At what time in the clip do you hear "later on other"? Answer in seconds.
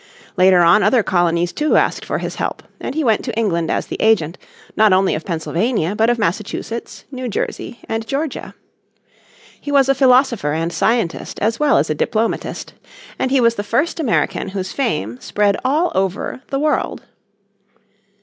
0.35-1.03